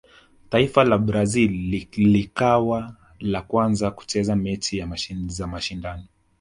[0.49, 1.51] taifa la brazil
[1.95, 4.85] lilikawa la kwanza kucheza mechi
[5.27, 6.03] za mashindano